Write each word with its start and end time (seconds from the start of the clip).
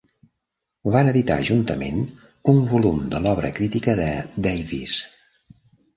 Van 0.95 1.09
editar 1.11 1.35
juntament 1.49 2.01
un 2.53 2.63
volum 2.71 3.03
de 3.15 3.23
l'obra 3.27 3.55
crítica 3.61 3.99
de 4.01 4.09
Davies. 4.49 4.97